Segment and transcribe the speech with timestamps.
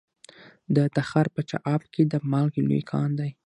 [0.75, 3.29] د تخار په چاه اب کې د مالګې لوی کان دی.